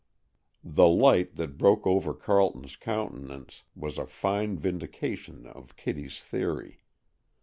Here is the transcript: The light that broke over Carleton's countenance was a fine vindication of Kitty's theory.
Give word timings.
The 0.63 0.87
light 0.87 1.35
that 1.35 1.59
broke 1.59 1.85
over 1.85 2.15
Carleton's 2.15 2.75
countenance 2.75 3.65
was 3.75 3.99
a 3.99 4.07
fine 4.07 4.57
vindication 4.57 5.45
of 5.45 5.75
Kitty's 5.75 6.23
theory. 6.23 6.81